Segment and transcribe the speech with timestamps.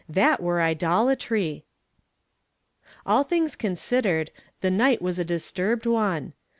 [0.09, 1.63] That were idolatry!
[3.05, 4.31] All things considered,
[4.61, 6.33] the night was a disturbed one.